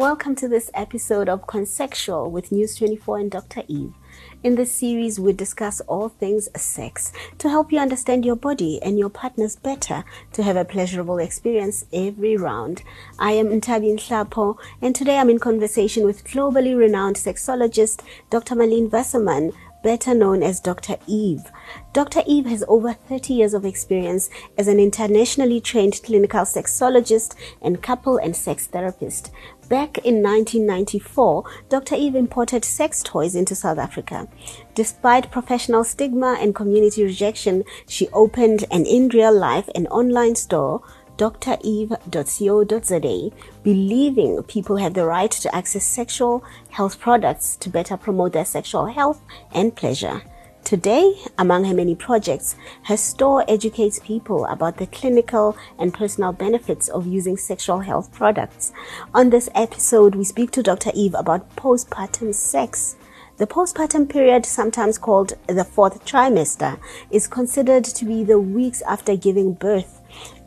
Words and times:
Welcome 0.00 0.34
to 0.36 0.48
this 0.48 0.70
episode 0.72 1.28
of 1.28 1.46
Consexual 1.46 2.30
with 2.30 2.50
News 2.50 2.74
24 2.76 3.18
and 3.18 3.30
Dr. 3.30 3.64
Eve. 3.68 3.92
In 4.42 4.54
this 4.54 4.74
series, 4.74 5.20
we 5.20 5.34
discuss 5.34 5.82
all 5.82 6.08
things 6.08 6.48
sex 6.56 7.12
to 7.36 7.50
help 7.50 7.70
you 7.70 7.78
understand 7.78 8.24
your 8.24 8.34
body 8.34 8.80
and 8.82 8.98
your 8.98 9.10
partners 9.10 9.56
better 9.56 10.04
to 10.32 10.42
have 10.42 10.56
a 10.56 10.64
pleasurable 10.64 11.18
experience 11.18 11.84
every 11.92 12.34
round. 12.34 12.82
I 13.18 13.32
am 13.32 13.48
Nthabi 13.48 13.94
Nhlapo, 13.98 14.56
and 14.80 14.96
today 14.96 15.18
I'm 15.18 15.28
in 15.28 15.38
conversation 15.38 16.06
with 16.06 16.24
globally 16.24 16.74
renowned 16.74 17.16
sexologist 17.16 18.00
Dr. 18.30 18.54
Marlene 18.54 18.90
Wasserman, 18.90 19.52
better 19.82 20.14
known 20.14 20.42
as 20.42 20.60
Dr. 20.60 20.96
Eve. 21.06 21.42
Dr. 21.92 22.22
Eve 22.26 22.46
has 22.46 22.64
over 22.68 22.92
30 22.92 23.34
years 23.34 23.54
of 23.54 23.64
experience 23.64 24.30
as 24.56 24.68
an 24.68 24.78
internationally 24.78 25.60
trained 25.60 26.00
clinical 26.02 26.40
sexologist 26.40 27.34
and 27.62 27.82
couple 27.82 28.16
and 28.18 28.36
sex 28.36 28.66
therapist. 28.66 29.30
Back 29.70 29.98
in 29.98 30.20
1994, 30.20 31.44
Dr. 31.68 31.94
Eve 31.94 32.16
imported 32.16 32.64
sex 32.64 33.04
toys 33.04 33.36
into 33.36 33.54
South 33.54 33.78
Africa. 33.78 34.26
Despite 34.74 35.30
professional 35.30 35.84
stigma 35.84 36.36
and 36.40 36.56
community 36.56 37.04
rejection, 37.04 37.62
she 37.86 38.08
opened 38.08 38.64
an 38.72 38.84
in 38.84 39.10
real 39.10 39.32
life 39.32 39.68
and 39.76 39.86
online 39.86 40.34
store 40.34 40.82
dreve.co.za, 41.16 42.50
believing 43.62 44.42
people 44.42 44.76
have 44.76 44.94
the 44.94 45.06
right 45.06 45.30
to 45.30 45.54
access 45.54 45.84
sexual 45.84 46.42
health 46.70 46.98
products 46.98 47.54
to 47.56 47.70
better 47.70 47.96
promote 47.96 48.32
their 48.32 48.44
sexual 48.44 48.86
health 48.86 49.22
and 49.52 49.76
pleasure. 49.76 50.20
Today, 50.64 51.14
among 51.38 51.64
her 51.64 51.74
many 51.74 51.94
projects, 51.94 52.54
her 52.84 52.96
store 52.96 53.44
educates 53.48 53.98
people 53.98 54.44
about 54.46 54.76
the 54.76 54.86
clinical 54.86 55.56
and 55.78 55.92
personal 55.92 56.32
benefits 56.32 56.88
of 56.88 57.06
using 57.06 57.36
sexual 57.36 57.80
health 57.80 58.12
products. 58.12 58.72
On 59.14 59.30
this 59.30 59.48
episode, 59.54 60.14
we 60.14 60.24
speak 60.24 60.50
to 60.52 60.62
Dr. 60.62 60.90
Eve 60.94 61.14
about 61.14 61.56
postpartum 61.56 62.34
sex. 62.34 62.96
The 63.38 63.46
postpartum 63.46 64.08
period, 64.08 64.46
sometimes 64.46 64.98
called 64.98 65.32
the 65.46 65.64
fourth 65.64 66.04
trimester, 66.04 66.78
is 67.10 67.26
considered 67.26 67.84
to 67.84 68.04
be 68.04 68.22
the 68.22 68.38
weeks 68.38 68.82
after 68.82 69.16
giving 69.16 69.54
birth 69.54 70.00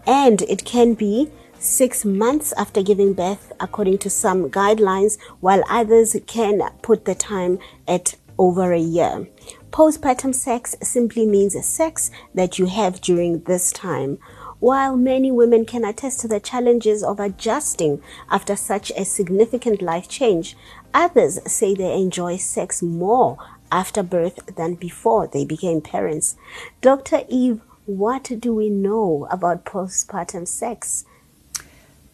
and 0.06 0.42
it 0.44 0.66
can 0.66 0.94
be 0.94 1.30
six 1.60 2.04
months 2.04 2.54
after 2.58 2.84
giving 2.84 3.14
birth, 3.14 3.54
according 3.60 3.98
to 4.00 4.10
some 4.10 4.50
guidelines, 4.50 5.18
while 5.40 5.64
others 5.70 6.16
can 6.28 6.62
put 6.82 7.06
the 7.06 7.16
time 7.16 7.58
at 7.88 8.16
over 8.38 8.74
a 8.74 8.80
year. 8.80 9.28
Postpartum 9.74 10.36
sex 10.36 10.76
simply 10.84 11.26
means 11.26 11.58
sex 11.66 12.12
that 12.36 12.60
you 12.60 12.68
have 12.68 13.02
during 13.02 13.40
this 13.40 13.72
time. 13.72 14.20
While 14.60 14.96
many 14.96 15.32
women 15.32 15.66
can 15.66 15.84
attest 15.84 16.20
to 16.20 16.28
the 16.28 16.40
challenges 16.40 17.04
of 17.04 17.20
adjusting 17.20 18.00
after 18.30 18.56
such 18.56 18.92
a 18.92 19.04
significant 19.04 19.82
life 19.82 20.08
change, 20.08 20.56
others 20.94 21.40
say 21.52 21.74
they 21.74 21.92
enjoy 22.00 22.38
sex 22.38 22.84
more 22.84 23.36
after 23.72 24.04
birth 24.04 24.56
than 24.56 24.76
before 24.76 25.26
they 25.26 25.44
became 25.44 25.82
parents. 25.82 26.36
Dr. 26.82 27.22
Eve 27.28 27.60
what 27.86 28.32
do 28.40 28.54
we 28.54 28.70
know 28.70 29.28
about 29.32 29.66
postpartum 29.66 30.48
sex? 30.48 31.04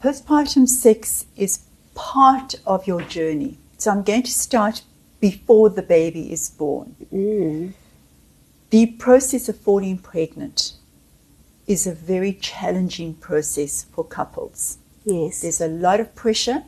Postpartum 0.01 0.67
sex 0.67 1.25
is 1.35 1.65
part 1.93 2.55
of 2.65 2.87
your 2.87 3.01
journey. 3.01 3.59
So 3.77 3.91
I'm 3.91 4.03
going 4.03 4.23
to 4.23 4.31
start 4.31 4.81
before 5.19 5.69
the 5.69 5.81
baby 5.81 6.31
is 6.31 6.49
born. 6.49 6.95
Mm. 7.13 7.73
The 8.69 8.85
process 8.85 9.49
of 9.49 9.57
falling 9.57 9.97
pregnant 9.97 10.73
is 11.67 11.85
a 11.85 11.93
very 11.93 12.33
challenging 12.33 13.13
process 13.15 13.85
for 13.91 14.03
couples. 14.03 14.77
Yes. 15.05 15.41
There's 15.41 15.61
a 15.61 15.67
lot 15.67 15.99
of 15.99 16.15
pressure 16.15 16.63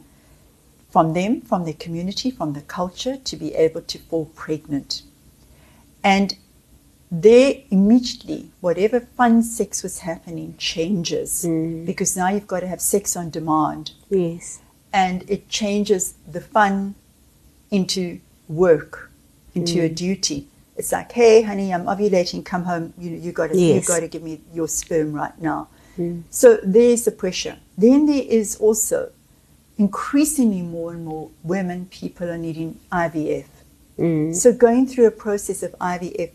from 0.90 1.14
them, 1.14 1.42
from 1.42 1.66
their 1.66 1.74
community, 1.74 2.32
from 2.32 2.54
the 2.54 2.62
culture 2.62 3.18
to 3.18 3.36
be 3.36 3.54
able 3.56 3.82
to 3.82 3.98
fall 3.98 4.26
pregnant. 4.36 5.04
And 6.04 6.36
there 7.12 7.56
immediately 7.70 8.50
whatever 8.62 9.02
fun 9.02 9.44
sex 9.44 9.84
was 9.84 10.00
happening 10.00 10.56
changes 10.58 11.46
mm. 11.46 11.86
because 11.86 12.16
now 12.16 12.30
you've 12.30 12.48
got 12.48 12.62
to 12.62 12.68
have 12.68 12.80
sex 12.80 13.18
on 13.18 13.30
demand 13.30 13.92
yes 14.10 14.62
and 14.94 15.30
it 15.30 15.50
changes 15.50 16.14
the 16.26 16.40
fun 16.40 16.96
into 17.70 18.18
work 18.52 19.12
into 19.56 19.76
mm. 19.76 19.86
a 19.86 19.90
duty 19.90 20.48
it's 20.78 20.92
like 20.92 21.12
hey 21.12 21.42
honey 21.42 21.74
i'm 21.74 21.86
ovulating 21.86 22.44
come 22.44 22.64
home 22.64 22.94
you 22.98 23.12
know, 23.12 23.18
you 23.18 23.32
got 23.32 23.48
to 23.48 23.58
yes. 23.58 23.82
you 23.82 23.88
got 23.88 24.00
to 24.00 24.08
give 24.08 24.24
me 24.24 24.40
your 24.54 24.68
sperm 24.68 25.14
right 25.14 25.40
now 25.42 25.68
mm. 25.98 26.22
so 26.30 26.58
there's 26.64 27.06
the 27.06 27.12
pressure 27.12 27.58
then 27.78 28.06
there 28.06 28.24
is 28.24 28.56
also 28.58 29.12
increasingly 29.78 30.62
more 30.62 30.94
and 30.94 31.06
more 31.06 31.30
women 31.44 31.86
people 31.88 32.30
are 32.30 32.38
needing 32.38 32.80
ivf 32.92 33.46
mm. 33.98 34.36
so 34.36 34.54
going 34.54 34.86
through 34.86 35.08
a 35.08 35.12
process 35.12 35.64
of 35.64 35.72
ivf 35.80 36.32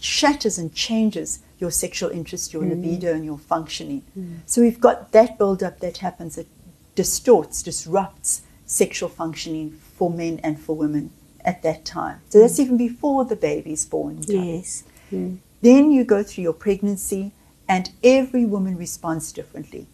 shatters 0.00 0.58
and 0.58 0.74
changes 0.74 1.40
your 1.58 1.70
sexual 1.70 2.10
interest, 2.10 2.52
your 2.52 2.62
mm. 2.62 2.70
libido, 2.70 3.12
and 3.12 3.24
your 3.24 3.38
functioning. 3.38 4.02
Mm. 4.16 4.38
So 4.46 4.62
we've 4.62 4.80
got 4.80 5.12
that 5.12 5.38
build-up 5.38 5.80
that 5.80 5.98
happens 5.98 6.36
that 6.36 6.46
distorts, 6.94 7.62
disrupts 7.62 8.42
sexual 8.66 9.08
functioning 9.08 9.72
for 9.96 10.10
men 10.10 10.40
and 10.44 10.60
for 10.60 10.76
women 10.76 11.10
at 11.48 11.62
that 11.62 11.84
time. 11.84 12.20
So 12.28 12.40
that's 12.40 12.58
mm. 12.58 12.64
even 12.64 12.76
before 12.76 13.24
the 13.24 13.36
baby's 13.36 13.86
born. 13.86 14.14
Yes. 14.26 14.84
Mm. 15.10 15.38
Then 15.62 15.90
you 15.90 16.04
go 16.04 16.22
through 16.22 16.44
your 16.48 16.58
pregnancy, 16.66 17.32
and 17.68 17.90
every 18.04 18.44
woman 18.44 18.76
responds 18.76 19.32
differently. 19.32 19.86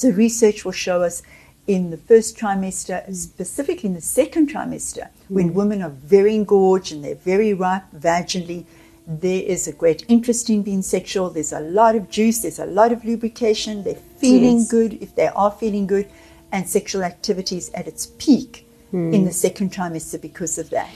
So 0.00 0.10
research 0.10 0.64
will 0.64 0.78
show 0.86 1.02
us 1.02 1.22
in 1.66 1.90
the 1.90 1.96
first 1.96 2.36
trimester, 2.38 2.98
mm. 3.08 3.14
specifically 3.14 3.88
in 3.88 3.94
the 3.94 4.08
second 4.20 4.50
trimester, 4.52 5.08
when 5.28 5.54
women 5.54 5.82
are 5.82 5.96
very 6.16 6.34
engorged 6.34 6.92
and 6.92 7.02
they're 7.02 7.14
very 7.34 7.52
ripe 7.54 7.86
vaginally, 8.08 8.66
there 9.06 9.42
is 9.54 9.66
a 9.66 9.72
great 9.72 10.04
interest 10.08 10.50
in 10.50 10.62
being 10.62 10.82
sexual. 10.82 11.30
There's 11.30 11.52
a 11.52 11.60
lot 11.80 11.96
of 11.96 12.10
juice, 12.10 12.42
there's 12.42 12.58
a 12.58 12.66
lot 12.66 12.92
of 12.92 13.04
lubrication. 13.04 13.82
They're 13.82 14.06
feeling 14.18 14.58
yes. 14.58 14.70
good 14.70 14.92
if 15.00 15.14
they 15.14 15.28
are 15.28 15.52
feeling 15.52 15.86
good, 15.86 16.08
and 16.52 16.68
sexual 16.68 17.02
activity 17.02 17.56
is 17.56 17.70
at 17.70 17.88
its 17.88 18.06
peak 18.18 18.65
mm. 18.96 19.12
in 19.12 19.24
the 19.24 19.32
second 19.32 19.70
trimester 19.70 20.20
because 20.20 20.58
of 20.58 20.70
that. 20.70 20.90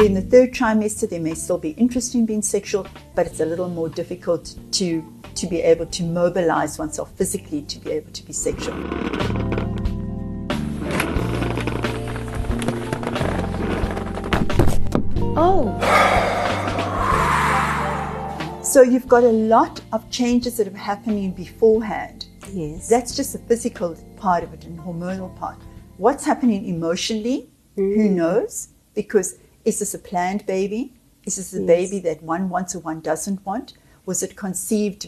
in 0.00 0.14
the 0.14 0.22
third 0.22 0.52
trimester, 0.52 1.08
there 1.08 1.20
may 1.20 1.34
still 1.34 1.58
be 1.58 1.70
interest 1.70 2.14
in 2.14 2.24
being 2.24 2.40
sexual, 2.42 2.86
but 3.14 3.26
it's 3.26 3.40
a 3.40 3.44
little 3.44 3.68
more 3.68 3.88
difficult 3.88 4.54
to, 4.72 5.04
to 5.34 5.46
be 5.46 5.60
able 5.60 5.86
to 5.86 6.02
mobilize 6.02 6.78
oneself 6.78 7.10
physically 7.12 7.62
to 7.62 7.78
be 7.80 7.90
able 7.90 8.10
to 8.12 8.22
be 8.24 8.32
sexual. 8.32 9.37
Oh. 15.40 15.78
So 18.64 18.82
you've 18.82 19.06
got 19.06 19.22
a 19.22 19.28
lot 19.28 19.80
of 19.92 20.10
changes 20.10 20.56
that 20.56 20.66
are 20.66 20.76
happening 20.76 21.30
beforehand. 21.30 22.26
Yes. 22.52 22.88
That's 22.88 23.14
just 23.14 23.32
the 23.34 23.38
physical 23.38 23.96
part 24.16 24.42
of 24.42 24.52
it 24.52 24.64
and 24.64 24.78
hormonal 24.80 25.34
part. 25.36 25.58
What's 25.96 26.24
happening 26.24 26.66
emotionally? 26.66 27.50
Mm. 27.76 27.94
Who 27.94 28.08
knows? 28.08 28.70
Because 28.94 29.38
is 29.64 29.78
this 29.78 29.94
a 29.94 29.98
planned 29.98 30.44
baby? 30.44 30.92
Is 31.24 31.36
this 31.36 31.54
a 31.54 31.58
yes. 31.58 31.66
baby 31.66 32.00
that 32.00 32.20
one 32.22 32.48
wants 32.48 32.74
or 32.74 32.80
one 32.80 33.00
doesn't 33.00 33.46
want? 33.46 33.74
Was 34.06 34.24
it 34.24 34.34
conceived 34.34 35.06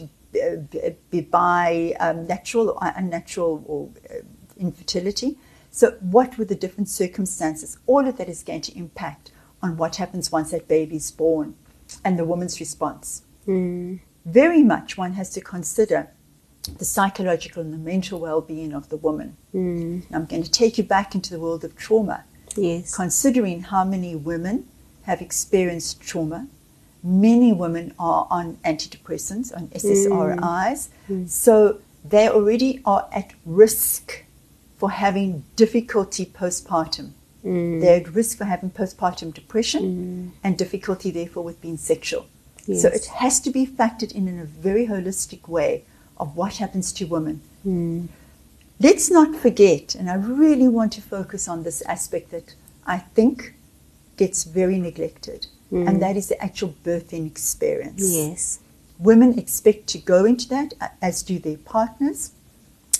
by 1.29 1.93
um, 1.99 2.25
natural 2.25 2.69
or 2.69 2.93
unnatural 2.95 3.63
or 3.67 3.89
uh, 4.09 4.21
infertility? 4.55 5.37
So, 5.71 5.97
what 5.99 6.37
were 6.37 6.45
the 6.45 6.55
different 6.55 6.89
circumstances? 6.89 7.77
All 7.85 8.07
of 8.07 8.17
that 8.17 8.29
is 8.29 8.43
going 8.43 8.61
to 8.61 8.77
impact 8.77 9.31
on 9.61 9.77
what 9.77 9.97
happens 9.97 10.31
once 10.31 10.51
that 10.51 10.67
baby 10.67 10.95
is 10.95 11.11
born 11.11 11.55
and 12.03 12.17
the 12.17 12.25
woman's 12.25 12.59
response. 12.59 13.23
Mm. 13.47 13.99
Very 14.25 14.63
much 14.63 14.97
one 14.97 15.13
has 15.13 15.29
to 15.31 15.41
consider 15.41 16.09
the 16.77 16.85
psychological 16.85 17.61
and 17.61 17.73
the 17.73 17.77
mental 17.77 18.19
well 18.19 18.41
being 18.41 18.73
of 18.73 18.89
the 18.89 18.97
woman. 18.97 19.35
Mm. 19.53 20.03
I'm 20.11 20.25
going 20.25 20.43
to 20.43 20.51
take 20.51 20.77
you 20.77 20.83
back 20.83 21.15
into 21.15 21.31
the 21.31 21.39
world 21.39 21.63
of 21.63 21.75
trauma. 21.75 22.23
Yes. 22.55 22.95
Considering 22.95 23.63
how 23.63 23.83
many 23.83 24.15
women 24.15 24.67
have 25.03 25.21
experienced 25.21 26.01
trauma, 26.01 26.47
many 27.03 27.53
women 27.53 27.93
are 27.97 28.27
on 28.29 28.57
antidepressants, 28.57 29.55
on 29.55 29.67
SSRIs, 29.69 30.89
mm. 31.09 31.27
so 31.27 31.79
they 32.03 32.29
already 32.29 32.81
are 32.85 33.07
at 33.11 33.33
risk 33.45 34.25
for 34.77 34.91
having 34.91 35.43
difficulty 35.55 36.25
postpartum. 36.25 37.11
Mm. 37.45 37.81
They're 37.81 38.01
at 38.01 38.13
risk 38.13 38.37
for 38.37 38.45
having 38.45 38.69
postpartum 38.69 39.33
depression 39.33 39.83
mm. 39.83 40.37
and 40.43 40.57
difficulty, 40.57 41.11
therefore, 41.11 41.43
with 41.43 41.61
being 41.61 41.77
sexual. 41.77 42.27
Yes. 42.65 42.81
So 42.83 42.89
it 42.89 43.05
has 43.05 43.39
to 43.41 43.49
be 43.49 43.65
factored 43.65 44.11
in 44.13 44.27
in 44.27 44.39
a 44.39 44.45
very 44.45 44.87
holistic 44.87 45.47
way 45.47 45.83
of 46.17 46.35
what 46.35 46.57
happens 46.57 46.93
to 46.93 47.05
women. 47.05 47.41
Mm. 47.65 48.09
Let's 48.79 49.11
not 49.11 49.35
forget, 49.35 49.95
and 49.95 50.09
I 50.09 50.15
really 50.15 50.67
want 50.67 50.93
to 50.93 51.01
focus 51.01 51.47
on 51.47 51.63
this 51.63 51.81
aspect 51.83 52.31
that 52.31 52.55
I 52.85 52.97
think 52.97 53.53
gets 54.17 54.43
very 54.43 54.79
neglected, 54.79 55.47
and 55.71 56.01
that 56.01 56.17
is 56.17 56.27
the 56.29 56.41
actual 56.43 56.75
birthing 56.83 57.27
experience. 57.27 58.03
Yes. 58.13 58.59
Women 58.97 59.37
expect 59.37 59.87
to 59.87 59.99
go 59.99 60.25
into 60.25 60.49
that, 60.49 60.73
as 61.01 61.23
do 61.23 61.39
their 61.39 61.57
partners, 61.57 62.31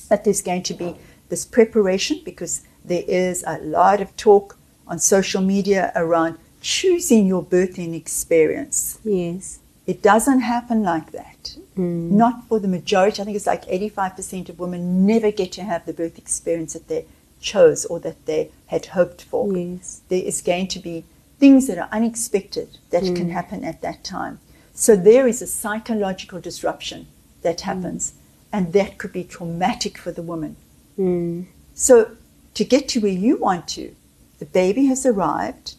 but 0.08 0.24
there's 0.24 0.42
going 0.42 0.64
to 0.64 0.74
be 0.74 0.96
this 1.30 1.46
preparation 1.46 2.22
because 2.24 2.62
there 2.84 3.04
is 3.08 3.44
a 3.46 3.60
lot 3.60 4.02
of 4.02 4.16
talk 4.18 4.58
on 4.88 5.00
social 5.00 5.42
media 5.42 5.92
around 5.96 6.38
choosing 6.62 7.26
your 7.28 7.44
birthing 7.44 7.96
experience. 7.96 9.00
Yes. 9.04 9.60
It 9.88 10.02
doesn't 10.02 10.42
happen 10.42 10.84
like 10.84 11.12
that. 11.12 11.58
Mm. 11.78 12.12
Not 12.12 12.48
for 12.48 12.60
the 12.60 12.68
majority. 12.68 13.22
I 13.22 13.26
think 13.26 13.36
it's 13.36 13.48
like 13.48 13.66
85% 13.66 14.50
of 14.50 14.60
women 14.60 15.06
never 15.06 15.32
get 15.32 15.52
to 15.54 15.64
have 15.64 15.86
the 15.86 15.94
birth 15.94 16.18
experience 16.18 16.74
that 16.74 16.88
they 16.88 17.06
chose 17.40 17.86
or 17.86 18.00
that 18.02 18.26
they 18.26 18.52
had 18.68 18.88
hoped 18.88 19.24
for. 19.24 19.52
Yes. 19.58 20.02
There 20.10 20.22
is 20.22 20.42
going 20.42 20.68
to 20.70 20.80
be 20.80 21.04
things 21.40 21.68
that 21.68 21.80
are 21.80 21.90
unexpected 21.92 22.78
that 22.92 23.04
can 23.04 23.32
happen 23.32 23.64
at 23.64 23.82
that 23.82 24.04
time. 24.04 24.40
So 24.74 24.96
there 24.96 25.28
is 25.28 25.42
a 25.42 25.48
psychological 25.48 26.40
disruption 26.40 27.08
that 27.42 27.62
happens, 27.62 28.14
and 28.54 28.74
that 28.74 28.98
could 29.00 29.12
be 29.12 29.24
traumatic 29.24 29.98
for 29.98 30.12
the 30.12 30.22
woman. 30.22 30.56
Mm. 31.00 31.48
So 31.74 32.12
to 32.54 32.64
get 32.66 32.88
to 32.90 33.00
where 33.00 33.12
you 33.12 33.38
want 33.38 33.68
to, 33.70 33.96
the 34.40 34.46
baby 34.46 34.86
has 34.86 35.06
arrived. 35.06 35.76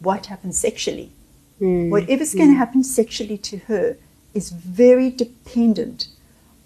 What 0.00 0.26
happens 0.26 0.58
sexually? 0.58 1.12
Mm. 1.60 1.90
Whatever's 1.90 2.34
going 2.34 2.50
to 2.50 2.56
happen 2.56 2.82
sexually 2.82 3.38
to 3.38 3.58
her 3.58 3.96
is 4.34 4.50
very 4.50 5.10
dependent 5.10 6.08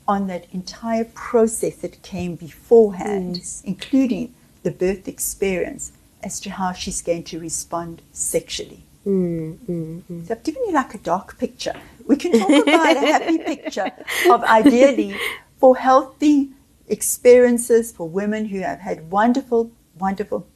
on 0.09 0.27
that 0.29 0.47
entire 0.53 1.05
process 1.05 1.77
that 1.77 2.03
came 2.03 2.37
beforehand, 2.37 3.37
Yes. 3.39 3.63
including 3.65 4.33
the 4.63 4.71
birth 4.71 5.09
experience, 5.09 5.93
as 6.23 6.39
to 6.41 6.51
how 6.51 6.73
she's 6.73 7.03
going 7.03 7.25
to 7.25 7.41
respond 7.41 8.03
sexually. 8.13 8.85
Mm. 9.07 9.57
Mm. 9.69 10.03
Mm. 10.11 10.27
So 10.27 10.35
I've 10.35 10.43
given 10.43 10.63
you 10.67 10.73
like 10.73 10.95
a 10.95 10.99
dark 10.99 11.39
picture. 11.39 11.75
We 12.07 12.17
can 12.17 12.33
talk 12.33 12.51
about 12.67 12.97
a 12.97 13.01
happy 13.01 13.39
picture 13.39 13.91
of 14.31 14.43
ideally 14.61 15.17
for 15.59 15.77
healthy 15.77 16.51
experiences 16.89 17.93
for 17.93 18.09
women 18.09 18.47
who 18.47 18.61
have 18.61 18.81
had 18.81 19.11
wonderful, 19.11 19.73
wonderful 19.99 20.47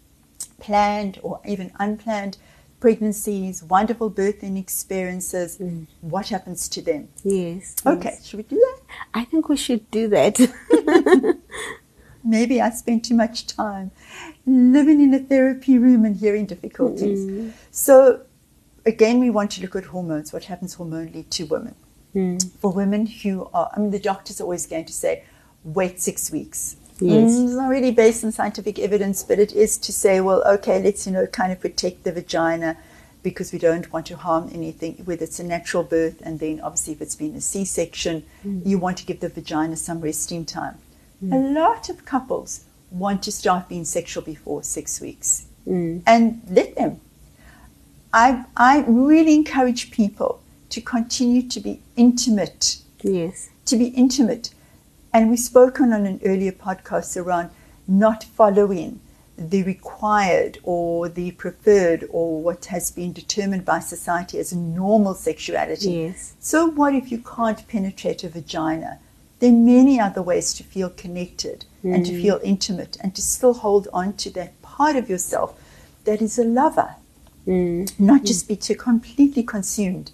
planned 0.58 1.18
or 1.22 1.40
even 1.46 1.72
unplanned 1.78 2.38
pregnancies, 2.80 3.62
wonderful 3.62 4.10
birthing 4.10 4.58
experiences. 4.58 5.60
What 6.00 6.28
happens 6.28 6.68
to 6.70 6.82
them? 6.82 7.08
Yes. 7.22 7.76
Okay, 7.86 8.10
yes. 8.14 8.26
should 8.26 8.38
we 8.38 8.42
do 8.44 8.56
that? 8.56 8.80
I 9.14 9.24
think 9.24 9.48
we 9.48 9.56
should 9.56 9.90
do 9.90 10.08
that. 10.08 10.38
Maybe 12.24 12.60
I 12.60 12.70
spent 12.70 13.04
too 13.04 13.14
much 13.14 13.46
time 13.46 13.90
living 14.46 15.00
in 15.00 15.14
a 15.14 15.18
therapy 15.18 15.78
room 15.78 16.04
and 16.04 16.16
hearing 16.16 16.46
difficulties. 16.46 17.52
So, 17.70 18.22
again, 18.84 19.20
we 19.20 19.30
want 19.30 19.52
to 19.52 19.62
look 19.62 19.76
at 19.76 19.84
hormones, 19.84 20.32
what 20.32 20.44
happens 20.44 20.76
hormonally 20.76 21.28
to 21.30 21.44
women. 21.44 21.74
Mm. 22.14 22.50
For 22.60 22.72
women 22.72 23.06
who 23.06 23.48
are, 23.54 23.70
I 23.74 23.78
mean, 23.78 23.90
the 23.90 24.00
doctor's 24.00 24.40
always 24.40 24.66
going 24.66 24.84
to 24.86 24.92
say, 24.92 25.24
wait 25.64 26.00
six 26.00 26.30
weeks. 26.30 26.76
Yes. 27.00 27.32
Mm, 27.32 27.44
it's 27.44 27.54
not 27.54 27.68
really 27.68 27.90
based 27.92 28.24
on 28.24 28.32
scientific 28.32 28.78
evidence, 28.78 29.22
but 29.22 29.38
it 29.38 29.52
is 29.52 29.78
to 29.78 29.92
say, 29.92 30.20
well, 30.20 30.42
okay, 30.46 30.82
let's, 30.82 31.06
you 31.06 31.12
know, 31.12 31.26
kind 31.26 31.50
of 31.52 31.60
protect 31.60 32.04
the 32.04 32.12
vagina 32.12 32.76
because 33.22 33.52
we 33.52 33.58
don't 33.58 33.90
want 33.92 34.06
to 34.06 34.16
harm 34.16 34.50
anything, 34.52 34.94
whether 35.04 35.24
it's 35.24 35.38
a 35.40 35.44
natural 35.44 35.82
birth, 35.82 36.20
and 36.22 36.38
then 36.40 36.60
obviously 36.62 36.94
if 36.94 37.02
it's 37.02 37.14
been 37.16 37.34
a 37.34 37.40
C 37.40 37.64
section, 37.64 38.22
you 38.64 38.78
want 38.78 38.96
to 38.98 39.04
give 39.04 39.20
the 39.20 39.28
vagina 39.28 39.76
some 39.76 40.00
resting 40.00 40.44
time. 40.46 40.76
A 41.30 41.36
lot 41.36 41.90
of 41.90 42.06
couples 42.06 42.64
want 42.90 43.22
to 43.24 43.32
start 43.32 43.68
being 43.68 43.84
sexual 43.84 44.22
before 44.22 44.62
six 44.62 45.00
weeks 45.00 45.46
Mm. 45.68 46.02
and 46.06 46.40
let 46.50 46.74
them. 46.76 47.00
I, 48.14 48.44
I 48.56 48.84
really 48.88 49.34
encourage 49.34 49.90
people 49.90 50.40
to 50.70 50.80
continue 50.80 51.42
to 51.48 51.60
be 51.60 51.80
intimate 51.96 52.78
Yes. 53.02 53.50
to 53.66 53.76
be 53.76 53.88
intimate. 53.88 54.50
And 55.12 55.28
we've 55.30 55.38
spoken 55.38 55.92
on 55.92 56.06
an 56.06 56.20
earlier 56.24 56.52
podcast 56.52 57.16
around 57.16 57.50
not 57.88 58.22
following 58.24 59.00
the 59.36 59.62
required 59.62 60.58
or 60.62 61.08
the 61.08 61.30
preferred 61.32 62.06
or 62.10 62.42
what 62.42 62.66
has 62.66 62.90
been 62.90 63.12
determined 63.12 63.64
by 63.64 63.80
society 63.80 64.38
as 64.38 64.52
normal 64.52 65.14
sexuality. 65.14 65.90
Yes. 65.92 66.34
So, 66.40 66.66
what 66.66 66.94
if 66.94 67.10
you 67.10 67.18
can't 67.18 67.66
penetrate 67.66 68.22
a 68.22 68.28
vagina? 68.28 68.98
There 69.38 69.50
are 69.50 69.54
many 69.54 69.98
other 69.98 70.20
ways 70.20 70.52
to 70.54 70.62
feel 70.62 70.90
connected 70.90 71.64
and 71.82 72.04
to 72.04 72.12
feel 72.20 72.38
intimate 72.44 72.98
and 73.00 73.14
to 73.14 73.22
still 73.22 73.54
hold 73.54 73.88
on 73.94 74.12
to 74.18 74.30
that 74.32 74.60
part 74.60 74.96
of 74.96 75.08
yourself 75.08 75.58
that 76.04 76.20
is 76.20 76.38
a 76.38 76.44
lover, 76.44 76.96
Mm. 77.46 77.90
not 77.98 78.24
just 78.24 78.46
be 78.46 78.54
too 78.54 78.74
completely 78.74 79.42
consumed, 79.42 80.12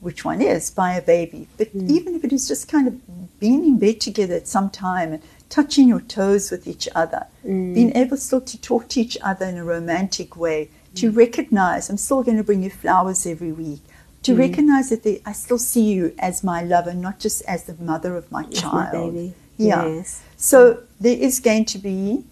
which 0.00 0.24
one 0.24 0.40
is, 0.40 0.70
by 0.70 0.94
a 0.94 1.02
baby. 1.02 1.48
But 1.56 1.68
hmm. 1.68 1.90
even 1.90 2.14
if 2.14 2.24
it 2.24 2.32
is 2.32 2.48
just 2.48 2.68
kind 2.68 2.88
of 2.88 3.38
being 3.38 3.64
in 3.64 3.78
bed 3.78 4.00
together 4.00 4.34
at 4.34 4.48
some 4.48 4.70
time 4.70 5.12
and 5.12 5.22
touching 5.48 5.88
your 5.88 6.00
toes 6.00 6.50
with 6.50 6.66
each 6.66 6.88
other, 6.94 7.26
hmm. 7.42 7.74
being 7.74 7.96
able 7.96 8.16
still 8.16 8.40
to 8.40 8.60
talk 8.60 8.88
to 8.90 9.00
each 9.00 9.18
other 9.22 9.46
in 9.46 9.56
a 9.56 9.64
romantic 9.64 10.36
way, 10.36 10.70
to 10.94 11.10
hmm. 11.10 11.16
recognize 11.16 11.90
I'm 11.90 11.98
still 11.98 12.22
going 12.22 12.38
to 12.38 12.44
bring 12.44 12.62
you 12.62 12.70
flowers 12.70 13.26
every 13.26 13.52
week. 13.52 13.82
To 14.24 14.36
recognize 14.36 14.90
that 14.90 15.02
they, 15.02 15.22
I 15.24 15.32
still 15.32 15.56
see 15.56 15.90
you 15.92 16.14
as 16.18 16.44
my 16.44 16.62
lover, 16.62 16.92
not 16.92 17.20
just 17.20 17.40
as 17.48 17.64
the 17.64 17.74
mother 17.82 18.16
of 18.16 18.30
my 18.30 18.42
my 18.42 18.50
child. 18.50 19.14
baby. 19.14 19.34
Yeah. 19.56 19.86
Yes. 19.86 20.22
So 20.36 20.82
there 21.00 21.16
is 21.16 21.40
going 21.40 21.64
to 21.66 21.78
be 21.78 22.24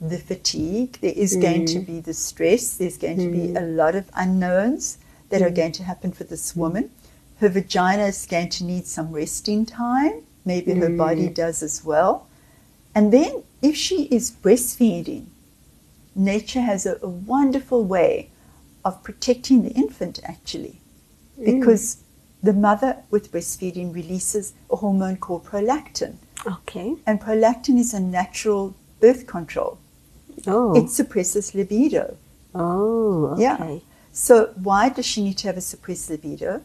the 0.00 0.18
fatigue, 0.18 0.98
there 1.00 1.12
is 1.14 1.36
going 1.36 1.64
to 1.66 1.78
be 1.78 2.00
the 2.00 2.12
stress, 2.12 2.76
there's 2.76 2.98
going 2.98 3.18
to 3.18 3.30
be 3.30 3.54
a 3.54 3.60
lot 3.60 3.94
of 3.94 4.10
unknowns 4.14 4.98
that 5.28 5.42
are 5.42 5.50
going 5.50 5.72
to 5.72 5.84
happen 5.84 6.12
for 6.12 6.24
this 6.24 6.56
woman. 6.56 6.90
Her 7.42 7.48
vagina 7.48 8.04
is 8.04 8.24
going 8.24 8.50
to 8.50 8.64
need 8.64 8.86
some 8.86 9.10
resting 9.10 9.66
time, 9.66 10.22
maybe 10.44 10.74
her 10.74 10.88
body 10.88 11.26
mm. 11.26 11.34
does 11.34 11.60
as 11.60 11.84
well. 11.84 12.28
And 12.94 13.12
then 13.12 13.42
if 13.60 13.74
she 13.74 14.04
is 14.04 14.30
breastfeeding, 14.30 15.24
nature 16.14 16.60
has 16.60 16.86
a, 16.86 17.00
a 17.02 17.08
wonderful 17.08 17.82
way 17.82 18.30
of 18.84 19.02
protecting 19.02 19.64
the 19.64 19.70
infant 19.70 20.20
actually 20.22 20.78
mm. 21.36 21.44
because 21.44 22.04
the 22.44 22.52
mother 22.52 22.98
with 23.10 23.32
breastfeeding 23.32 23.92
releases 23.92 24.52
a 24.70 24.76
hormone 24.76 25.16
called 25.16 25.44
prolactin. 25.44 26.18
Okay. 26.46 26.94
And 27.08 27.20
prolactin 27.20 27.76
is 27.76 27.92
a 27.92 27.98
natural 27.98 28.76
birth 29.00 29.26
control. 29.26 29.78
Oh. 30.46 30.76
It 30.76 30.90
suppresses 30.90 31.56
libido. 31.56 32.16
oh. 32.54 33.32
Okay. 33.32 33.42
Yeah. 33.42 33.78
So 34.12 34.52
why 34.62 34.90
does 34.90 35.06
she 35.06 35.24
need 35.24 35.38
to 35.38 35.48
have 35.48 35.56
a 35.56 35.60
suppressed 35.60 36.08
libido? 36.08 36.62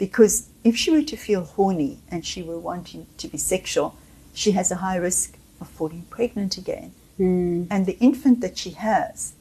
Because 0.00 0.48
if 0.64 0.74
she 0.76 0.90
were 0.90 1.02
to 1.02 1.16
feel 1.16 1.44
horny 1.44 1.98
and 2.10 2.24
she 2.24 2.42
were 2.42 2.58
wanting 2.58 3.06
to 3.18 3.28
be 3.28 3.38
sexual, 3.38 3.94
she 4.32 4.52
has 4.52 4.72
a 4.72 4.76
high 4.76 4.96
risk 4.96 5.36
of 5.60 5.68
falling 5.68 6.06
pregnant 6.08 6.56
again. 6.56 6.92
Mm. 7.18 7.66
And 7.70 7.84
the 7.84 7.98
infant 7.98 8.40
that 8.40 8.56
she 8.56 8.70
has 8.70 9.34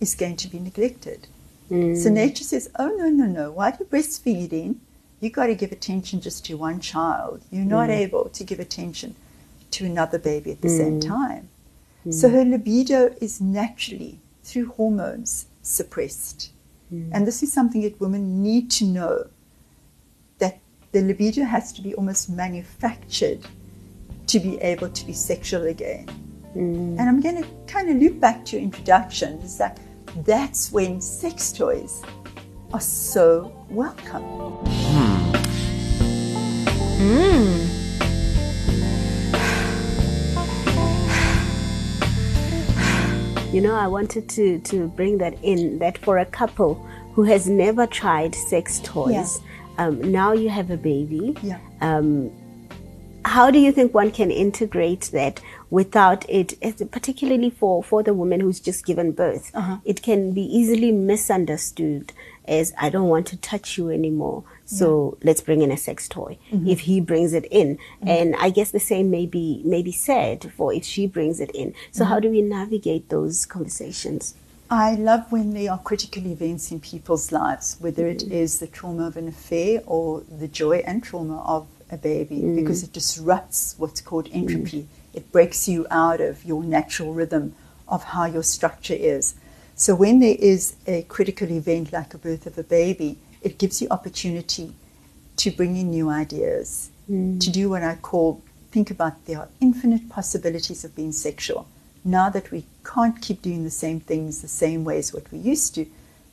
is 0.00 0.14
going 0.14 0.36
to 0.36 0.48
be 0.48 0.58
neglected. 0.58 1.28
Mm. 1.70 1.94
So 2.02 2.08
nature 2.08 2.42
says, 2.42 2.70
oh, 2.78 2.88
no, 2.88 3.10
no, 3.10 3.26
no. 3.26 3.50
While 3.52 3.76
you're 3.78 3.86
breastfeeding, 3.86 4.76
you've 5.20 5.34
got 5.34 5.48
to 5.48 5.54
give 5.54 5.72
attention 5.72 6.22
just 6.22 6.46
to 6.46 6.56
one 6.56 6.80
child. 6.80 7.42
You're 7.50 7.64
not 7.64 7.90
able 7.90 8.30
to 8.30 8.44
give 8.44 8.60
attention 8.60 9.14
to 9.72 9.84
another 9.84 10.18
baby 10.18 10.52
at 10.52 10.62
the 10.62 10.70
same 10.70 11.00
time. 11.00 11.50
So 12.10 12.30
her 12.30 12.46
libido 12.46 13.14
is 13.20 13.42
naturally, 13.42 14.20
through 14.42 14.68
hormones, 14.68 15.48
suppressed. 15.60 16.50
And 16.90 17.26
this 17.26 17.42
is 17.42 17.52
something 17.52 17.82
that 17.82 18.00
women 18.00 18.42
need 18.42 18.70
to 18.78 18.86
know 18.86 19.26
the 20.92 21.02
libido 21.02 21.44
has 21.44 21.72
to 21.74 21.82
be 21.82 21.94
almost 21.94 22.30
manufactured 22.30 23.40
to 24.26 24.40
be 24.40 24.58
able 24.58 24.88
to 24.88 25.06
be 25.06 25.12
sexual 25.12 25.66
again. 25.66 26.06
Mm. 26.54 26.98
And 26.98 27.00
I'm 27.00 27.20
going 27.20 27.42
to 27.42 27.48
kind 27.66 27.90
of 27.90 27.96
loop 27.96 28.20
back 28.20 28.44
to 28.46 28.56
your 28.56 28.62
introduction. 28.62 29.38
Is 29.40 29.58
that 29.58 29.80
that's 30.24 30.72
when 30.72 31.00
sex 31.00 31.52
toys 31.52 32.02
are 32.72 32.80
so 32.80 33.52
welcome. 33.68 34.24
You 43.50 43.62
know, 43.62 43.74
I 43.74 43.86
wanted 43.88 44.28
to, 44.28 44.60
to 44.60 44.88
bring 44.88 45.18
that 45.18 45.42
in 45.42 45.78
that 45.78 45.98
for 45.98 46.18
a 46.18 46.26
couple 46.26 46.74
who 47.14 47.22
has 47.24 47.48
never 47.48 47.86
tried 47.86 48.34
sex 48.34 48.78
toys, 48.84 49.40
um, 49.78 50.12
now 50.12 50.32
you 50.32 50.48
have 50.50 50.70
a 50.70 50.76
baby. 50.76 51.36
Yeah. 51.42 51.58
Um, 51.80 52.30
how 53.24 53.50
do 53.50 53.58
you 53.58 53.72
think 53.72 53.94
one 53.94 54.10
can 54.10 54.30
integrate 54.30 55.10
that 55.12 55.40
without 55.70 56.28
it, 56.30 56.58
particularly 56.90 57.50
for, 57.50 57.82
for 57.82 58.02
the 58.02 58.14
woman 58.14 58.40
who's 58.40 58.58
just 58.58 58.86
given 58.86 59.12
birth? 59.12 59.50
Uh-huh. 59.54 59.78
It 59.84 60.02
can 60.02 60.32
be 60.32 60.42
easily 60.42 60.92
misunderstood 60.92 62.12
as 62.46 62.72
I 62.78 62.88
don't 62.88 63.08
want 63.08 63.26
to 63.26 63.36
touch 63.36 63.76
you 63.76 63.90
anymore, 63.90 64.44
so 64.64 65.18
let's 65.22 65.42
bring 65.42 65.60
in 65.60 65.70
a 65.70 65.76
sex 65.76 66.08
toy. 66.08 66.38
If 66.50 66.80
he 66.80 66.98
brings 67.00 67.34
it 67.34 67.44
in, 67.50 67.78
and 68.00 68.34
I 68.36 68.48
guess 68.48 68.70
the 68.70 68.80
same 68.80 69.10
may 69.10 69.26
be 69.26 69.60
may 69.66 69.82
be 69.82 69.92
said 69.92 70.50
for 70.56 70.72
if 70.72 70.84
she 70.84 71.06
brings 71.06 71.40
it 71.40 71.50
in. 71.50 71.74
So 71.90 72.06
how 72.06 72.20
do 72.20 72.30
we 72.30 72.40
navigate 72.40 73.10
those 73.10 73.44
conversations? 73.44 74.34
I 74.70 74.94
love 74.96 75.32
when 75.32 75.54
there 75.54 75.72
are 75.72 75.78
critical 75.78 76.26
events 76.26 76.70
in 76.70 76.80
people's 76.80 77.32
lives, 77.32 77.76
whether 77.80 78.06
it 78.06 78.18
mm-hmm. 78.18 78.32
is 78.32 78.58
the 78.58 78.66
trauma 78.66 79.06
of 79.06 79.16
an 79.16 79.28
affair 79.28 79.82
or 79.86 80.22
the 80.22 80.48
joy 80.48 80.78
and 80.86 81.02
trauma 81.02 81.42
of 81.42 81.66
a 81.90 81.96
baby, 81.96 82.40
mm. 82.40 82.56
because 82.56 82.82
it 82.82 82.92
disrupts 82.92 83.74
what's 83.78 84.02
called 84.02 84.26
mm. 84.26 84.36
entropy. 84.36 84.86
It 85.14 85.32
breaks 85.32 85.68
you 85.68 85.86
out 85.90 86.20
of 86.20 86.44
your 86.44 86.62
natural 86.62 87.14
rhythm 87.14 87.54
of 87.88 88.04
how 88.04 88.26
your 88.26 88.42
structure 88.42 88.94
is. 88.94 89.34
So 89.74 89.94
when 89.94 90.20
there 90.20 90.36
is 90.38 90.76
a 90.86 91.02
critical 91.02 91.50
event 91.50 91.92
like 91.92 92.12
a 92.12 92.18
birth 92.18 92.46
of 92.46 92.58
a 92.58 92.62
baby, 92.62 93.16
it 93.40 93.56
gives 93.56 93.80
you 93.80 93.88
opportunity 93.90 94.74
to 95.36 95.50
bring 95.50 95.76
in 95.76 95.90
new 95.90 96.10
ideas, 96.10 96.90
mm. 97.10 97.40
to 97.40 97.50
do 97.50 97.70
what 97.70 97.82
I 97.82 97.94
call 97.94 98.42
think 98.70 98.90
about 98.90 99.24
there 99.24 99.38
are 99.38 99.48
infinite 99.60 100.10
possibilities 100.10 100.84
of 100.84 100.94
being 100.94 101.12
sexual. 101.12 101.66
Now 102.04 102.30
that 102.30 102.50
we 102.50 102.64
can't 102.84 103.20
keep 103.20 103.42
doing 103.42 103.64
the 103.64 103.70
same 103.70 104.00
things 104.00 104.42
the 104.42 104.48
same 104.48 104.84
way 104.84 104.98
as 104.98 105.12
what 105.12 105.30
we 105.32 105.38
used 105.38 105.74
to, 105.74 105.86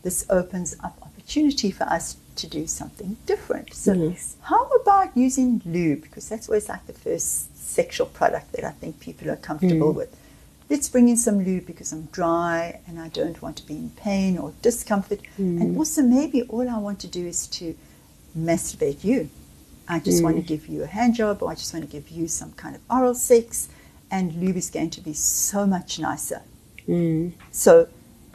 this 0.03 0.25
opens 0.29 0.75
up 0.83 0.97
opportunity 1.01 1.71
for 1.71 1.83
us 1.85 2.17
to 2.35 2.47
do 2.47 2.67
something 2.67 3.17
different. 3.25 3.73
So, 3.73 3.93
Yes. 3.93 4.35
how 4.41 4.65
about 4.81 5.15
using 5.15 5.61
lube? 5.65 6.01
Because 6.01 6.29
that's 6.29 6.47
always 6.47 6.69
like 6.69 6.85
the 6.85 6.93
first 6.93 7.57
sexual 7.57 8.07
product 8.07 8.51
that 8.53 8.63
I 8.63 8.71
think 8.71 8.99
people 8.99 9.29
are 9.29 9.35
comfortable 9.35 9.91
mm. 9.93 9.97
with. 9.97 10.15
Let's 10.69 10.89
bring 10.89 11.09
in 11.09 11.17
some 11.17 11.43
lube 11.43 11.65
because 11.65 11.91
I'm 11.91 12.07
dry 12.11 12.79
and 12.87 12.99
I 12.99 13.09
don't 13.09 13.41
want 13.41 13.57
to 13.57 13.65
be 13.65 13.75
in 13.75 13.89
pain 13.91 14.37
or 14.37 14.53
discomfort. 14.61 15.21
And 15.37 15.75
mm. 15.75 15.77
also, 15.77 16.01
maybe 16.01 16.43
all 16.43 16.67
I 16.69 16.77
want 16.77 16.99
to 17.01 17.07
do 17.07 17.25
is 17.25 17.47
to 17.47 17.75
masturbate 18.37 19.03
you. 19.03 19.29
I 19.87 19.99
just 19.99 20.23
want 20.23 20.35
to 20.37 20.41
mm. 20.41 20.47
give 20.47 20.67
you 20.67 20.83
a 20.83 20.87
hand 20.87 21.15
job 21.15 21.43
or 21.43 21.51
I 21.51 21.55
just 21.55 21.71
want 21.73 21.85
to 21.85 21.91
give 21.91 22.09
you 22.09 22.27
some 22.27 22.51
kind 22.53 22.75
of 22.75 22.81
oral 22.89 23.13
sex. 23.13 23.69
And 24.11 24.33
lube 24.35 24.57
is 24.57 24.69
going 24.69 24.91
to 24.91 25.01
be 25.01 25.13
so 25.13 25.65
much 25.65 25.99
nicer. 25.99 26.41
Mm. 26.87 27.33
So 27.51 27.87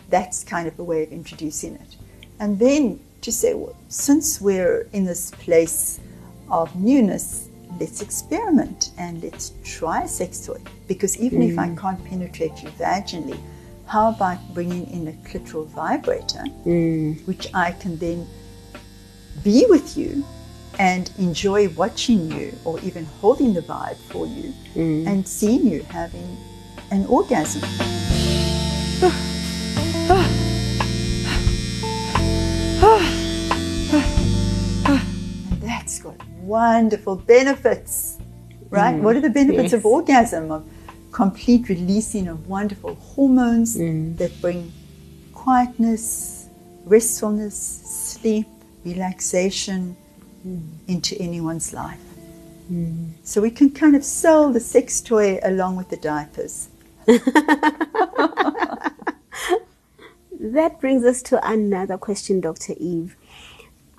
that's 0.09 0.45
kind 0.45 0.67
of 0.67 0.79
a 0.79 0.85
way 0.85 1.03
of 1.05 1.13
introducing 1.13 1.75
it. 1.77 1.97
And 2.41 2.59
then 2.59 3.01
to 3.21 3.31
say, 3.31 3.55
well, 3.55 3.77
since 3.89 4.41
we're 4.41 4.89
in 4.93 5.05
this 5.05 5.31
place 5.31 6.01
of 6.51 6.75
newness, 6.75 7.49
let's 7.79 8.03
experiment 8.03 8.91
and 8.99 9.23
let's 9.23 9.53
try 9.65 10.03
a 10.03 10.09
sex 10.09 10.45
toy. 10.45 10.59
Because 10.89 11.19
even 11.19 11.43
if 11.43 11.59
I 11.59 11.75
can't 11.77 12.05
penetrate 12.05 12.63
you 12.63 12.71
vaginally, 12.71 13.39
how 13.87 14.11
about 14.11 14.39
bringing 14.55 14.89
in 14.91 15.09
a 15.09 15.13
clitoral 15.29 15.67
vibrator, 15.67 16.45
Mm. 16.65 17.27
which 17.27 17.53
I 17.55 17.73
can 17.73 17.97
then 17.99 18.27
be 19.45 19.67
with 19.69 19.97
you 19.97 20.25
and 20.81 21.11
enjoy 21.19 21.69
watching 21.77 22.33
you 22.33 22.59
or 22.65 22.81
even 22.81 23.05
holding 23.21 23.53
the 23.53 23.61
vibe 23.61 23.99
for 24.09 24.27
you 24.27 24.51
mm. 24.75 25.07
and 25.07 25.29
seeing 25.29 25.67
you 25.67 25.83
having 25.91 26.39
an 26.91 27.05
orgasm. 27.05 27.63
And 35.51 35.61
that's 35.61 36.01
got 36.01 36.17
wonderful 36.41 37.17
benefits, 37.17 38.17
right? 38.71 38.97
Mm. 38.97 39.03
What 39.03 39.17
are 39.17 39.21
the 39.21 39.29
benefits 39.29 39.75
of 39.75 39.85
orgasm? 39.85 40.51
Of 40.51 40.67
complete 41.13 41.69
releasing 41.69 42.27
of 42.27 42.49
wonderful 42.49 42.95
hormones 42.95 43.77
mm. 43.77 44.17
that 44.17 44.33
bring 44.41 44.73
quietness, 45.35 46.49
restfulness, 46.87 47.55
sleep, 47.55 48.47
relaxation 48.83 49.95
into 50.87 51.17
anyone's 51.19 51.73
life. 51.73 52.01
So 53.25 53.41
we 53.41 53.51
can 53.51 53.71
kind 53.71 53.97
of 53.97 54.05
sell 54.05 54.53
the 54.53 54.61
sex 54.61 55.01
toy 55.01 55.41
along 55.43 55.77
with 55.77 55.89
the 55.91 55.97
diapers. 55.97 56.69
That 60.41 60.81
brings 60.81 61.05
us 61.05 61.21
to 61.25 61.47
another 61.47 61.99
question, 61.99 62.41
Dr. 62.41 62.73
Eve. 62.79 63.15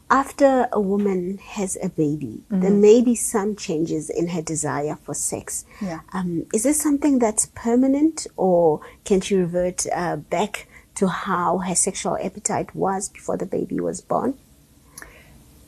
After 0.09 0.67
a 0.73 0.81
woman 0.81 1.37
has 1.37 1.77
a 1.81 1.87
baby, 1.87 2.43
there 2.49 2.71
may 2.71 3.01
be 3.01 3.15
some 3.15 3.55
changes 3.55 4.09
in 4.09 4.27
her 4.29 4.41
desire 4.41 4.97
for 5.03 5.13
sex. 5.13 5.65
Yeah. 5.79 6.01
Um, 6.11 6.47
is 6.51 6.63
this 6.63 6.81
something 6.81 7.19
that's 7.19 7.45
permanent, 7.45 8.27
or 8.35 8.81
can 9.05 9.21
she 9.21 9.35
revert 9.35 9.85
uh, 9.93 10.17
back 10.17 10.67
to 10.95 11.07
how 11.07 11.59
her 11.59 11.75
sexual 11.75 12.17
appetite 12.17 12.75
was 12.75 13.07
before 13.07 13.37
the 13.37 13.45
baby 13.45 13.79
was 13.79 14.01
born? 14.01 14.33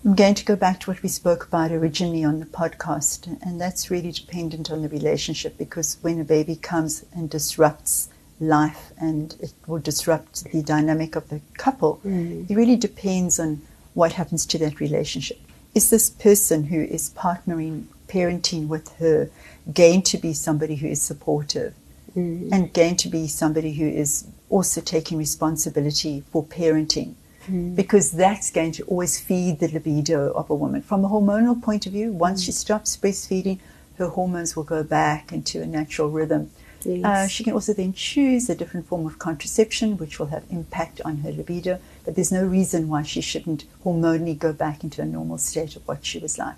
I'm 0.05 0.15
going 0.15 0.35
to 0.35 0.43
go 0.43 0.57
back 0.57 0.81
to 0.81 0.89
what 0.89 1.01
we 1.01 1.07
spoke 1.07 1.45
about 1.45 1.71
originally 1.71 2.25
on 2.25 2.41
the 2.41 2.45
podcast, 2.45 3.25
and 3.41 3.59
that's 3.59 3.89
really 3.89 4.11
dependent 4.11 4.69
on 4.69 4.81
the 4.81 4.89
relationship 4.89 5.57
because 5.57 5.97
when 6.01 6.19
a 6.19 6.25
baby 6.25 6.57
comes 6.57 7.05
and 7.13 7.29
disrupts 7.29 8.09
life 8.37 8.91
and 8.97 9.33
it 9.39 9.53
will 9.65 9.79
disrupt 9.79 10.43
the 10.51 10.61
dynamic 10.61 11.15
of 11.15 11.29
the 11.29 11.39
couple, 11.57 12.01
mm. 12.05 12.49
it 12.49 12.53
really 12.53 12.75
depends 12.75 13.39
on 13.39 13.61
what 13.93 14.11
happens 14.11 14.45
to 14.47 14.57
that 14.57 14.81
relationship. 14.81 15.39
Is 15.73 15.89
this 15.89 16.09
person 16.09 16.65
who 16.65 16.81
is 16.83 17.11
partnering, 17.11 17.85
parenting 18.09 18.67
with 18.67 18.91
her, 18.97 19.29
going 19.73 20.01
to 20.01 20.17
be 20.17 20.33
somebody 20.33 20.75
who 20.75 20.87
is 20.87 21.01
supportive 21.01 21.73
mm. 22.13 22.49
and 22.51 22.73
going 22.73 22.97
to 22.97 23.07
be 23.07 23.25
somebody 23.25 23.71
who 23.75 23.87
is 23.87 24.27
also 24.49 24.81
taking 24.81 25.17
responsibility 25.17 26.25
for 26.29 26.43
parenting? 26.43 27.13
Because 27.49 28.11
that's 28.11 28.51
going 28.51 28.71
to 28.73 28.83
always 28.83 29.19
feed 29.19 29.59
the 29.59 29.67
libido 29.67 30.31
of 30.31 30.49
a 30.49 30.55
woman. 30.55 30.81
From 30.81 31.03
a 31.05 31.09
hormonal 31.09 31.61
point 31.61 31.85
of 31.85 31.93
view, 31.93 32.11
once 32.11 32.43
she 32.43 32.51
stops 32.51 32.95
breastfeeding, 32.97 33.59
her 33.97 34.07
hormones 34.07 34.55
will 34.55 34.63
go 34.63 34.83
back 34.83 35.31
into 35.31 35.61
a 35.61 35.65
natural 35.65 36.09
rhythm. 36.09 36.51
Yes. 36.85 37.05
Uh, 37.05 37.27
she 37.27 37.43
can 37.43 37.53
also 37.53 37.73
then 37.73 37.93
choose 37.93 38.49
a 38.49 38.55
different 38.55 38.87
form 38.87 39.05
of 39.05 39.17
contraception, 39.19 39.97
which 39.97 40.19
will 40.19 40.27
have 40.27 40.43
impact 40.49 40.99
on 41.05 41.17
her 41.17 41.31
libido. 41.31 41.79
But 42.03 42.15
there's 42.15 42.31
no 42.31 42.45
reason 42.45 42.89
why 42.89 43.03
she 43.03 43.21
shouldn't 43.21 43.65
hormonally 43.85 44.37
go 44.37 44.51
back 44.51 44.83
into 44.83 45.01
a 45.01 45.05
normal 45.05 45.37
state 45.37 45.75
of 45.75 45.87
what 45.87 46.05
she 46.05 46.19
was 46.19 46.37
like. 46.37 46.55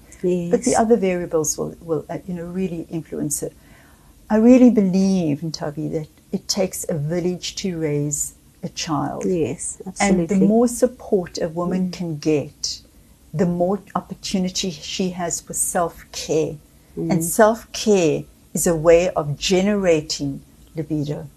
But 0.50 0.64
the 0.64 0.76
other 0.76 0.98
variables 0.98 1.58
will, 1.58 1.76
will 1.82 2.06
uh, 2.10 2.20
you 2.28 2.34
know, 2.34 2.46
really 2.46 2.88
influence 2.90 3.42
her. 3.42 3.52
I 4.30 4.38
really 4.38 4.72
believe, 4.72 5.40
Nthabi, 5.40 5.92
that 5.92 6.08
it 6.32 6.48
takes 6.48 6.86
a 6.90 6.98
village 6.98 7.56
to 7.58 7.78
raise 7.78 8.34
a 8.66 8.70
child. 8.70 9.24
Yes, 9.26 9.82
absolutely. 9.86 10.20
And 10.20 10.30
the 10.30 10.48
more 10.48 10.68
support 10.68 11.38
a 11.38 11.48
woman 11.48 11.90
mm. 11.90 11.94
can 11.94 12.18
get, 12.18 12.82
the 13.34 13.46
more 13.46 13.80
opportunity 13.94 14.72
she 14.72 15.12
has 15.12 15.40
for 15.40 15.54
self 15.54 16.06
care. 16.12 16.56
Mm. 16.98 17.12
And 17.12 17.24
self 17.24 17.72
care 17.72 18.24
is 18.54 18.68
a 18.68 18.76
way 18.76 19.10
of 19.12 19.38
generating 19.38 20.42
libido, 20.76 21.28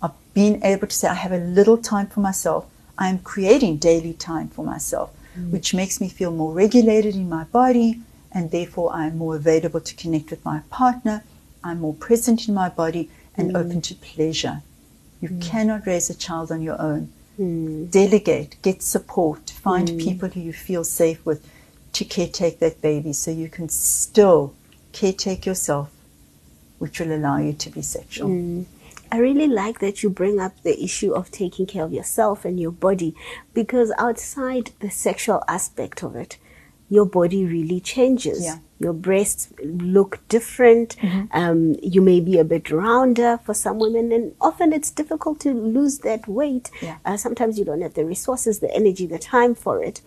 of 0.00 0.12
being 0.34 0.62
able 0.64 0.86
to 0.86 0.94
say, 0.94 1.08
I 1.08 1.14
have 1.14 1.32
a 1.32 1.38
little 1.38 1.78
time 1.78 2.08
for 2.08 2.20
myself. 2.20 2.66
I 2.98 3.08
am 3.08 3.18
creating 3.18 3.78
daily 3.78 4.14
time 4.14 4.48
for 4.48 4.64
myself, 4.64 5.14
mm. 5.38 5.50
which 5.50 5.74
makes 5.74 6.00
me 6.00 6.08
feel 6.08 6.30
more 6.30 6.52
regulated 6.52 7.14
in 7.14 7.28
my 7.28 7.44
body, 7.44 8.00
and 8.32 8.50
therefore 8.50 8.94
I 8.94 9.06
am 9.06 9.18
more 9.18 9.36
available 9.36 9.80
to 9.80 9.94
connect 9.94 10.30
with 10.30 10.44
my 10.44 10.60
partner. 10.70 11.24
I'm 11.64 11.80
more 11.80 11.94
present 11.94 12.48
in 12.48 12.54
my 12.54 12.68
body 12.68 13.10
and 13.36 13.56
open 13.56 13.80
to 13.82 13.94
pleasure. 13.94 14.62
You 15.22 15.30
cannot 15.40 15.86
raise 15.86 16.10
a 16.10 16.14
child 16.14 16.50
on 16.52 16.60
your 16.62 16.78
own 16.80 17.12
Mm. 17.38 17.90
delegate, 17.90 18.56
get 18.60 18.82
support, 18.82 19.50
find 19.50 19.98
people 19.98 20.28
who 20.28 20.40
you 20.40 20.52
feel 20.52 20.84
safe 20.84 21.24
with 21.24 21.40
to 21.94 22.04
caretake 22.04 22.58
that 22.58 22.82
baby 22.82 23.12
so 23.14 23.30
you 23.30 23.48
can 23.48 23.68
still 23.70 24.52
caretake 24.92 25.46
yourself, 25.46 25.88
which 26.78 27.00
will 27.00 27.10
allow 27.10 27.38
you 27.38 27.54
to 27.54 27.70
be 27.70 27.80
sexual. 27.80 28.28
Mm. 28.28 28.66
I 29.10 29.16
really 29.18 29.46
like 29.46 29.78
that 29.80 30.02
you 30.02 30.10
bring 30.10 30.40
up 30.40 30.62
the 30.62 30.82
issue 30.82 31.12
of 31.12 31.30
taking 31.30 31.66
care 31.66 31.84
of 31.84 31.92
yourself 31.92 32.44
and 32.44 32.60
your 32.60 32.70
body 32.70 33.14
because 33.54 33.90
outside 33.96 34.72
the 34.80 34.90
sexual 34.90 35.42
aspect 35.48 36.02
of 36.02 36.14
it, 36.16 36.36
your 36.92 37.06
body 37.06 37.46
really 37.46 37.80
changes. 37.80 38.44
Yeah. 38.44 38.58
Your 38.78 38.92
breasts 38.92 39.48
look 39.64 40.20
different. 40.28 40.96
Um, 41.30 41.76
you 41.82 42.02
may 42.02 42.20
be 42.20 42.38
a 42.38 42.44
bit 42.44 42.70
rounder 42.70 43.38
for 43.46 43.54
some 43.54 43.78
women, 43.78 44.12
and 44.12 44.34
often 44.42 44.74
it's 44.74 44.90
difficult 44.90 45.40
to 45.40 45.54
lose 45.54 46.00
that 46.00 46.28
weight. 46.28 46.70
Yeah. 46.82 46.98
Uh, 47.06 47.16
sometimes 47.16 47.58
you 47.58 47.64
don't 47.64 47.80
have 47.80 47.94
the 47.94 48.04
resources, 48.04 48.58
the 48.58 48.70
energy, 48.74 49.06
the 49.06 49.18
time 49.18 49.54
for 49.54 49.82
it, 49.82 50.02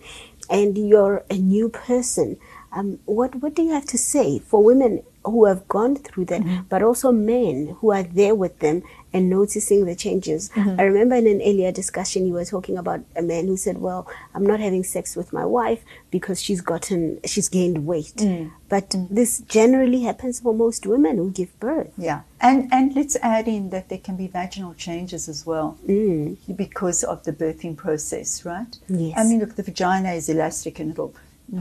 and 0.48 0.78
you're 0.78 1.24
a 1.28 1.38
new 1.54 1.68
person. 1.70 2.36
Um, 2.70 3.00
what 3.06 3.34
what 3.42 3.54
do 3.56 3.62
you 3.62 3.72
have 3.72 3.86
to 3.86 3.98
say 3.98 4.38
for 4.38 4.62
women 4.62 5.02
who 5.26 5.44
have 5.44 5.66
gone 5.68 5.96
through 5.96 6.24
that, 6.26 6.40
mm-hmm. 6.40 6.62
but 6.68 6.82
also 6.82 7.12
men 7.12 7.76
who 7.80 7.92
are 7.92 8.02
there 8.02 8.34
with 8.34 8.58
them 8.60 8.82
and 9.12 9.28
noticing 9.28 9.84
the 9.84 9.94
changes? 9.94 10.50
Mm-hmm. 10.50 10.80
I 10.80 10.84
remember 10.84 11.16
in 11.16 11.26
an 11.26 11.42
earlier 11.42 11.72
discussion 11.72 12.26
you 12.26 12.34
were 12.34 12.44
talking 12.44 12.78
about 12.78 13.00
a 13.16 13.22
man 13.22 13.46
who 13.46 13.56
said, 13.56 13.78
"Well, 13.78 14.08
I'm 14.34 14.46
not 14.46 14.60
having 14.60 14.84
sex 14.84 15.16
with 15.16 15.32
my 15.32 15.44
wife 15.44 15.82
because 16.10 16.40
she's 16.40 16.60
gotten 16.60 17.20
she's 17.24 17.48
gained 17.48 17.86
weight." 17.86 18.16
Mm. 18.16 18.52
But 18.68 18.90
mm. 18.90 19.08
this 19.10 19.40
generally 19.40 20.02
happens 20.02 20.40
for 20.40 20.54
most 20.54 20.86
women 20.86 21.16
who 21.18 21.30
give 21.30 21.58
birth. 21.60 21.92
Yeah, 21.98 22.22
and 22.40 22.72
and 22.72 22.94
let's 22.94 23.16
add 23.22 23.48
in 23.48 23.70
that 23.70 23.88
there 23.88 23.98
can 23.98 24.16
be 24.16 24.28
vaginal 24.28 24.74
changes 24.74 25.28
as 25.28 25.44
well 25.44 25.76
Mm. 25.86 26.36
because 26.56 27.04
of 27.04 27.24
the 27.24 27.32
birthing 27.32 27.76
process, 27.76 28.44
right? 28.44 28.78
Yes. 28.88 29.14
I 29.16 29.24
mean, 29.24 29.40
look, 29.40 29.56
the 29.56 29.62
vagina 29.62 30.12
is 30.12 30.28
elastic 30.28 30.78
and 30.80 30.90
it'll 30.92 31.14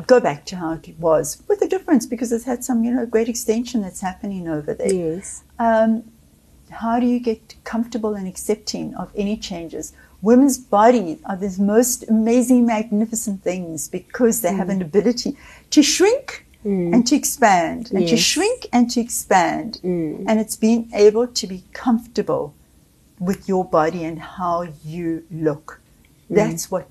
go 0.08 0.20
back 0.20 0.46
to 0.46 0.56
how 0.56 0.74
it 0.74 1.00
was 1.00 1.42
with 1.48 1.62
a 1.62 1.68
difference 1.68 2.06
because 2.06 2.32
it's 2.32 2.46
had 2.46 2.64
some, 2.64 2.84
you 2.84 2.92
know, 2.92 3.06
great 3.06 3.30
extension 3.30 3.82
that's 3.82 4.02
happening 4.02 4.48
over 4.48 4.74
there. 4.74 4.94
Yes. 4.94 5.44
Um, 5.60 6.04
how 6.72 7.00
do 7.00 7.06
you 7.06 7.20
get 7.20 7.56
comfortable 7.64 8.16
and 8.16 8.28
accepting 8.28 8.96
of 8.96 9.12
any 9.16 9.38
changes? 9.38 9.94
Women's 10.22 10.58
bodies 10.58 11.20
are 11.26 11.36
the 11.36 11.56
most 11.60 12.10
amazing, 12.10 12.66
magnificent 12.66 13.44
things 13.44 13.88
because 13.88 14.42
they 14.42 14.50
mm. 14.50 14.58
have 14.58 14.70
an 14.70 14.82
ability 14.82 15.38
to 15.70 15.84
shrink 15.84 16.48
mm. 16.66 16.94
and 16.94 17.06
to 17.08 17.16
expand, 17.16 17.92
and 17.92 18.02
yes. 18.02 18.10
to 18.10 18.18
shrink 18.18 18.68
and 18.74 18.90
to 18.92 19.00
expand. 19.00 19.80
Mm. 19.84 20.26
And 20.28 20.40
it's 20.40 20.56
being 20.56 20.90
able 20.94 21.28
to 21.28 21.48
be 21.48 21.64
comfortable 21.74 22.56
with 23.20 23.48
your 23.48 23.64
body 23.64 24.04
and 24.04 24.20
how 24.20 24.68
you 24.84 25.24
look. 25.30 25.80
Mm. 26.32 26.36
That's 26.36 26.72
what 26.72 26.90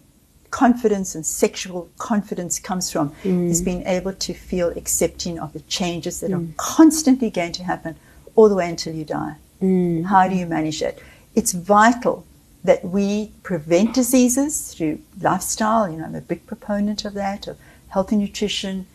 confidence 0.55 1.17
and 1.17 1.27
sexual 1.27 1.91
confidence 1.99 2.61
comes 2.61 2.89
from, 2.89 3.11
mm. 3.25 3.51
is 3.51 3.61
being 3.61 3.85
able 3.87 4.13
to 4.13 4.33
feel 4.33 4.69
accepting 4.77 5.37
of 5.41 5.53
the 5.53 5.59
changes 5.63 6.21
that 6.21 6.31
are 6.31 6.39
mm. 6.39 6.57
constantly 6.57 7.29
going 7.29 7.51
to 7.51 7.65
happen 7.65 7.97
all 8.37 8.49
the 8.49 8.55
way 8.55 8.69
until 8.69 8.95
you 8.95 9.05
die. 9.05 9.35
Mm. 9.61 10.05
How 10.05 10.29
do 10.29 10.37
you 10.37 10.47
manage 10.47 10.81
it? 10.81 11.03
It's 11.35 11.51
vital 11.51 12.25
that 12.63 12.85
we 12.85 13.33
prevent 13.43 13.95
diseases 13.95 14.73
through 14.73 15.01
lifestyle. 15.21 15.91
You 15.91 15.97
know, 15.97 16.05
I'm 16.05 16.15
a 16.15 16.21
big 16.21 16.47
proponent 16.47 17.05
of 17.05 17.15
that, 17.15 17.49
of 17.49 17.59
healthy 17.89 18.15
nutrition, 18.15 18.87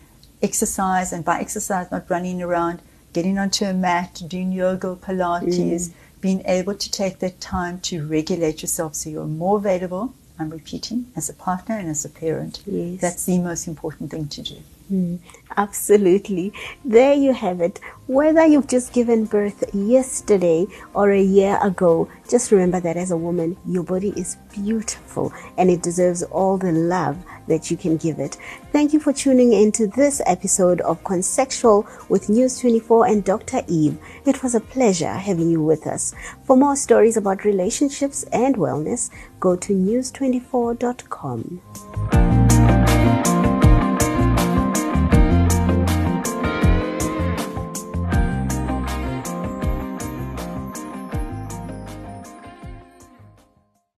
exercise, 0.41 1.11
and 1.11 1.25
by 1.25 1.41
exercise, 1.41 1.91
not 1.91 2.09
running 2.09 2.41
around, 2.41 2.81
getting 3.11 3.37
onto 3.37 3.65
a 3.65 3.73
mat, 3.73 4.21
doing 4.29 4.53
yoga, 4.53 4.95
Pilates, 4.95 5.89
mm. 5.89 5.93
being 6.21 6.41
able 6.45 6.75
to 6.75 6.89
take 6.89 7.19
that 7.19 7.41
time 7.41 7.81
to 7.81 8.07
regulate 8.07 8.61
yourself 8.61 8.95
so 8.95 9.09
you're 9.09 9.25
more 9.25 9.57
available. 9.57 10.13
I'm 10.39 10.49
repeating, 10.49 11.07
as 11.17 11.29
a 11.29 11.33
partner 11.33 11.77
and 11.77 11.89
as 11.89 12.05
a 12.05 12.09
parent. 12.09 12.61
Yes. 12.65 13.01
That's 13.01 13.25
the 13.25 13.37
most 13.39 13.67
important 13.67 14.09
thing 14.09 14.29
to 14.29 14.41
do. 14.41 14.55
Mm, 14.91 15.19
absolutely. 15.55 16.51
There 16.83 17.13
you 17.13 17.31
have 17.33 17.61
it. 17.61 17.79
Whether 18.07 18.47
you've 18.47 18.67
just 18.67 18.91
given 18.91 19.25
birth 19.25 19.63
yesterday 19.73 20.65
or 20.95 21.11
a 21.11 21.21
year 21.21 21.59
ago, 21.61 22.09
just 22.27 22.51
remember 22.51 22.79
that 22.79 22.97
as 22.97 23.11
a 23.11 23.17
woman, 23.17 23.55
your 23.67 23.83
body 23.83 24.09
is 24.17 24.37
beautiful 24.51 25.31
and 25.57 25.69
it 25.69 25.83
deserves 25.83 26.23
all 26.23 26.57
the 26.57 26.71
love 26.71 27.23
that 27.47 27.69
you 27.69 27.77
can 27.77 27.97
give 27.97 28.17
it. 28.17 28.37
Thank 28.71 28.93
you 28.93 28.99
for 28.99 29.13
tuning 29.13 29.53
in 29.53 29.71
to 29.73 29.85
this 29.85 30.23
episode 30.25 30.81
of 30.81 31.03
Consexual 31.03 31.85
with 32.09 32.29
News 32.29 32.59
24 32.59 33.05
and 33.07 33.23
Dr. 33.23 33.61
Eve. 33.67 33.99
It 34.25 34.41
was 34.41 34.55
a 34.55 34.59
pleasure 34.59 35.13
having 35.13 35.51
you 35.51 35.61
with 35.61 35.85
us. 35.85 36.15
For 36.45 36.57
more 36.57 36.75
stories 36.75 37.17
about 37.17 37.45
relationships 37.45 38.23
and 38.31 38.55
wellness, 38.55 39.11
go 39.39 39.55
to 39.55 39.73
news24.com. 39.73 42.38